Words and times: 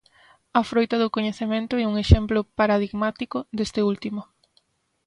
A 0.59 0.61
froita 0.69 0.95
do 1.01 1.13
coñecemento 1.15 1.73
é 1.81 1.85
un 1.91 1.95
exemplo 2.03 2.39
paradigmático 2.59 3.37
deste 3.57 3.81
último. 3.91 4.21